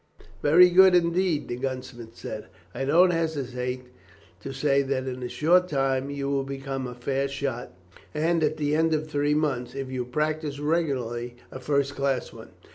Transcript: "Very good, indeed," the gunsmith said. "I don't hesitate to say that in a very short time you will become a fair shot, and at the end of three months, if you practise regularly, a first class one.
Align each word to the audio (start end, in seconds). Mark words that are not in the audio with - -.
"Very 0.41 0.71
good, 0.71 0.95
indeed," 0.95 1.47
the 1.47 1.57
gunsmith 1.57 2.15
said. 2.17 2.47
"I 2.73 2.85
don't 2.85 3.11
hesitate 3.11 3.83
to 4.39 4.51
say 4.51 4.81
that 4.81 5.03
in 5.03 5.09
a 5.09 5.13
very 5.17 5.29
short 5.29 5.67
time 5.67 6.09
you 6.09 6.27
will 6.27 6.43
become 6.43 6.87
a 6.87 6.95
fair 6.95 7.27
shot, 7.27 7.71
and 8.11 8.43
at 8.43 8.57
the 8.57 8.73
end 8.73 8.95
of 8.95 9.07
three 9.07 9.35
months, 9.35 9.75
if 9.75 9.91
you 9.91 10.03
practise 10.05 10.59
regularly, 10.59 11.35
a 11.51 11.59
first 11.59 11.95
class 11.95 12.33
one. 12.33 12.49